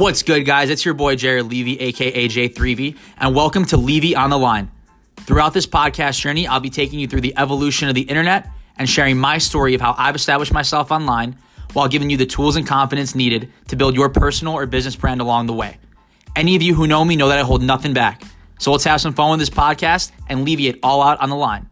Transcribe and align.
What's 0.00 0.22
good, 0.22 0.46
guys? 0.46 0.70
It's 0.70 0.82
your 0.82 0.94
boy 0.94 1.14
Jared 1.14 1.50
Levy, 1.50 1.78
aka 1.78 2.26
J3V, 2.26 2.96
and 3.18 3.34
welcome 3.34 3.66
to 3.66 3.76
Levy 3.76 4.16
on 4.16 4.30
the 4.30 4.38
Line. 4.38 4.70
Throughout 5.18 5.52
this 5.52 5.66
podcast 5.66 6.18
journey, 6.18 6.46
I'll 6.46 6.58
be 6.58 6.70
taking 6.70 6.98
you 6.98 7.06
through 7.06 7.20
the 7.20 7.34
evolution 7.36 7.86
of 7.86 7.94
the 7.94 8.00
internet 8.00 8.48
and 8.78 8.88
sharing 8.88 9.18
my 9.18 9.36
story 9.36 9.74
of 9.74 9.82
how 9.82 9.94
I've 9.98 10.14
established 10.14 10.54
myself 10.54 10.90
online 10.90 11.36
while 11.74 11.86
giving 11.86 12.08
you 12.08 12.16
the 12.16 12.24
tools 12.24 12.56
and 12.56 12.66
confidence 12.66 13.14
needed 13.14 13.52
to 13.68 13.76
build 13.76 13.94
your 13.94 14.08
personal 14.08 14.54
or 14.54 14.64
business 14.64 14.96
brand 14.96 15.20
along 15.20 15.48
the 15.48 15.52
way. 15.52 15.76
Any 16.34 16.56
of 16.56 16.62
you 16.62 16.74
who 16.74 16.86
know 16.86 17.04
me 17.04 17.14
know 17.14 17.28
that 17.28 17.38
I 17.38 17.42
hold 17.42 17.62
nothing 17.62 17.92
back. 17.92 18.22
So 18.58 18.72
let's 18.72 18.84
have 18.84 19.02
some 19.02 19.12
fun 19.12 19.32
with 19.32 19.40
this 19.40 19.50
podcast 19.50 20.12
and 20.30 20.46
Levy 20.46 20.68
it 20.68 20.78
all 20.82 21.02
out 21.02 21.20
on 21.20 21.28
the 21.28 21.36
line. 21.36 21.69